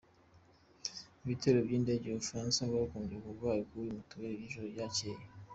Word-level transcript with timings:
Ibitero 1.23 1.59
by’indege 1.67 2.05
z’Ubufaransa 2.07 2.59
byagabwe 2.69 3.15
ku 3.23 3.27
barwanyi 3.35 3.63
b’uyu 3.71 3.95
mutwe 3.97 4.15
mu 4.33 4.39
ijoro 4.47 4.67
ryacyeye. 4.73 5.23